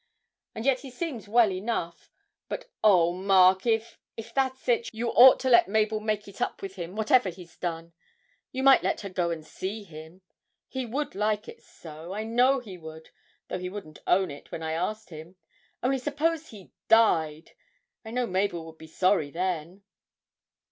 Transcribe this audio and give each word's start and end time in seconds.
And 0.55 0.65
yet 0.65 0.79
he 0.79 0.89
seems 0.89 1.27
well 1.27 1.51
enough. 1.51 2.09
But 2.49 2.71
oh, 2.83 3.13
Mark, 3.13 3.67
if 3.67 3.99
if 4.17 4.33
it's 4.35 4.65
that, 4.65 4.91
you 4.95 5.09
ought 5.09 5.39
to 5.41 5.49
let 5.51 5.67
Mabel 5.67 5.99
make 5.99 6.27
it 6.27 6.41
up 6.41 6.63
with 6.63 6.73
him, 6.73 6.95
whatever 6.95 7.29
he's 7.29 7.55
done. 7.55 7.93
You 8.51 8.63
might 8.63 8.81
let 8.81 9.01
her 9.01 9.09
go 9.09 9.29
and 9.29 9.45
see 9.45 9.83
him 9.83 10.23
he 10.67 10.87
would 10.87 11.13
like 11.13 11.47
it 11.47 11.61
so, 11.61 12.13
I 12.13 12.23
know 12.23 12.57
he 12.59 12.79
would, 12.79 13.11
though 13.47 13.59
he 13.59 13.69
wouldn't 13.69 13.99
own 14.07 14.31
it 14.31 14.51
when 14.51 14.63
I 14.63 14.71
asked 14.71 15.11
him. 15.11 15.35
Only 15.83 15.99
suppose 15.99 16.47
he 16.47 16.71
died! 16.87 17.51
I 18.03 18.09
know 18.09 18.25
Mabel 18.25 18.65
would 18.65 18.79
be 18.79 18.87
sorry 18.87 19.29
then!' 19.29 19.83